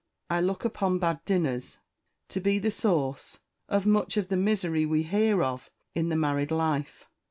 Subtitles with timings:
[0.31, 1.77] I look upon bad dinners
[2.29, 3.37] to be the source
[3.69, 7.07] of much of the misery we hear of in the married life.